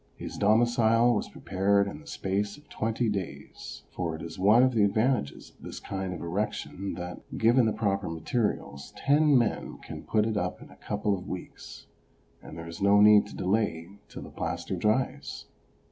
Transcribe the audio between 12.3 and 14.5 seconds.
and there is no need to delay till the